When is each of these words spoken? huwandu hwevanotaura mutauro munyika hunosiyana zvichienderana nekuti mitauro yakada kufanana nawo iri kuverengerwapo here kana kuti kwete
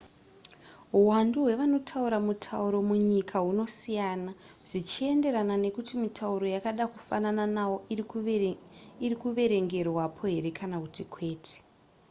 huwandu 0.91 1.37
hwevanotaura 1.43 2.17
mutauro 2.27 2.77
munyika 2.89 3.37
hunosiyana 3.45 4.31
zvichienderana 4.69 5.55
nekuti 5.63 5.93
mitauro 6.03 6.45
yakada 6.55 6.83
kufanana 6.93 7.43
nawo 7.55 7.77
iri 9.05 9.15
kuverengerwapo 9.21 10.21
here 10.31 10.51
kana 10.59 10.75
kuti 10.83 11.03
kwete 11.13 11.55